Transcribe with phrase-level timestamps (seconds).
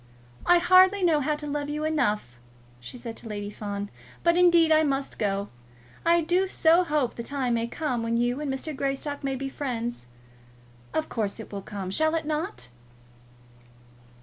[0.47, 2.39] "I hardly know how to love you enough,"
[2.79, 3.91] she said to Lady Fawn,
[4.23, 5.49] "but indeed I must go.
[6.03, 8.75] I do so hope the time may come when you and Mr.
[8.75, 10.07] Greystock may be friends.
[10.91, 11.91] Of course, it will come.
[11.91, 12.69] Shall it not?"